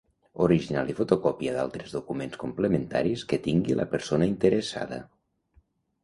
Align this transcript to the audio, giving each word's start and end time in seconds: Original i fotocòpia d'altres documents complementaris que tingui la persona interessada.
Original 0.43 0.87
i 0.91 0.93
fotocòpia 0.99 1.51
d'altres 1.57 1.91
documents 1.97 2.37
complementaris 2.43 3.25
que 3.33 3.39
tingui 3.49 3.75
la 3.81 3.85
persona 3.91 4.31
interessada. 4.31 4.99